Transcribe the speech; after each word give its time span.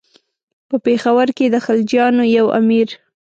په 0.69 0.75
پېښور 0.85 1.27
کې 1.37 1.45
د 1.49 1.55
خلجیانو 1.65 2.23
یو 2.37 2.45
امیر. 2.59 2.89